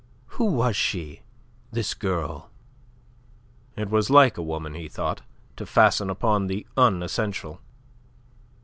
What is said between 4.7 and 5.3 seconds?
he thought,